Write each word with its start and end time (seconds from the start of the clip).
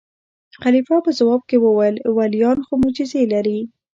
خلیفه 0.61 0.95
په 1.05 1.11
ځواب 1.19 1.41
کې 1.49 1.57
وویل: 1.65 1.95
ولیان 2.17 2.57
خو 2.65 2.73
معجزې 2.81 3.23
لري. 3.33 3.59